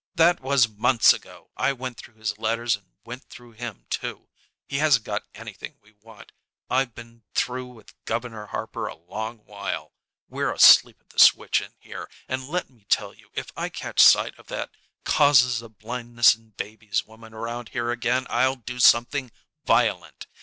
"That 0.15 0.39
was 0.39 0.67
months 0.67 1.13
ago. 1.13 1.51
I 1.55 1.73
went 1.73 1.97
through 1.99 2.15
his 2.15 2.39
letters 2.39 2.75
and 2.75 2.87
went 3.05 3.29
through 3.29 3.51
him, 3.51 3.85
too. 3.91 4.29
He 4.65 4.77
hasn't 4.79 5.05
got 5.05 5.25
anything 5.35 5.77
we 5.79 5.91
want. 6.01 6.31
I've 6.71 6.95
been 6.95 7.21
through 7.35 7.67
with 7.67 7.93
Governor 8.05 8.47
Harper 8.47 8.87
a 8.87 8.95
long 8.95 9.45
while. 9.45 9.93
We're 10.27 10.51
asleep 10.53 10.97
at 11.01 11.09
the 11.11 11.19
switch 11.19 11.61
in 11.61 11.73
here. 11.77 12.09
And 12.27 12.47
let 12.47 12.67
me 12.67 12.87
tell 12.89 13.13
you, 13.13 13.29
if 13.35 13.51
I 13.55 13.69
catch 13.69 13.99
sight 13.99 14.35
of 14.39 14.47
that 14.47 14.71
causes 15.03 15.61
of 15.61 15.77
blindness 15.77 16.33
in 16.33 16.49
babies 16.57 17.05
woman 17.05 17.35
around 17.35 17.69
here 17.69 17.91
again, 17.91 18.25
I'll 18.27 18.55
do 18.55 18.79
something 18.79 19.31
violent. 19.65 20.25